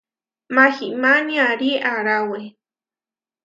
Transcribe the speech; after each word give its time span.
Mahimá 0.55 1.11
niarí 1.27 1.71
aráwe. 1.93 2.41